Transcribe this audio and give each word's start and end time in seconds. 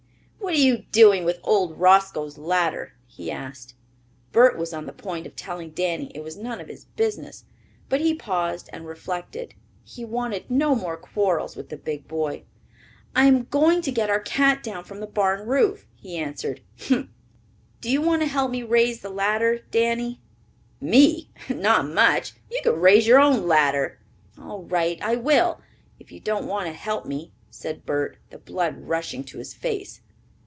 "What 0.41 0.57
are 0.59 0.63
you 0.63 0.79
doing 0.91 1.23
with 1.23 1.39
old 1.45 1.79
Roscoe's 1.79 2.37
ladder?" 2.37 2.91
he 3.07 3.31
asked. 3.31 3.73
Bert 4.33 4.57
was 4.57 4.73
on 4.73 4.85
the 4.85 4.91
point 4.91 5.25
of 5.25 5.33
telling 5.37 5.69
Danny 5.69 6.11
it 6.13 6.25
was 6.25 6.35
none 6.35 6.59
of 6.59 6.67
his 6.67 6.83
business, 6.97 7.45
but 7.87 8.01
he 8.01 8.13
paused 8.13 8.69
and 8.73 8.85
reflected. 8.85 9.53
He 9.85 10.03
wanted 10.03 10.51
no 10.51 10.75
more 10.75 10.97
quarrels 10.97 11.55
with 11.55 11.69
the 11.69 11.77
big 11.77 12.05
boy. 12.05 12.43
"I 13.15 13.27
am 13.27 13.43
going 13.45 13.81
to 13.83 13.93
get 13.93 14.09
our 14.09 14.19
cat 14.19 14.61
down 14.61 14.83
from 14.83 14.99
the 14.99 15.07
barn 15.07 15.47
roof," 15.47 15.85
he 15.95 16.17
answered. 16.17 16.59
"Humph!" 16.89 17.07
"Do 17.79 17.89
you 17.89 18.01
want 18.01 18.21
to 18.21 18.27
help 18.27 18.51
me 18.51 18.61
raise 18.61 18.99
the 18.99 19.09
ladder, 19.09 19.59
Danny?" 19.71 20.19
"Me? 20.81 21.29
Not 21.47 21.87
much! 21.87 22.33
You 22.49 22.59
can 22.61 22.77
raise 22.77 23.07
your 23.07 23.21
own 23.21 23.47
ladder." 23.47 23.99
"All 24.37 24.63
right, 24.63 25.01
I 25.01 25.15
will, 25.15 25.61
if 25.97 26.11
you 26.11 26.19
don't 26.19 26.47
want 26.47 26.65
to 26.65 26.73
help 26.73 27.05
me," 27.05 27.31
said 27.49 27.85
Bert, 27.85 28.17
the 28.31 28.37
blood 28.37 28.89
rushing 28.89 29.23
to 29.25 29.37
his 29.37 29.53
face. 29.53 30.01